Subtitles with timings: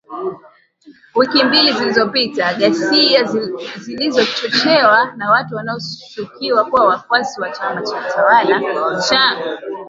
[1.15, 3.23] Wiki mbili zilizopita, ghasia
[3.79, 8.61] zilizochochewa na watu wanaoshukiwa kuwa wafuasi wa chama tawala
[9.01, 9.37] cha